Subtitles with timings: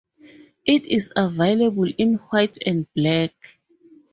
[0.65, 3.33] It is available in white and black.